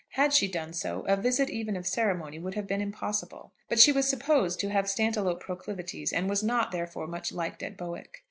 [0.13, 3.51] Had she done so, a visit even of ceremony would have been impossible.
[3.69, 7.77] But she was supposed to have Stantiloup proclivities, and was not, therefore, much liked at
[7.77, 8.19] Bowick.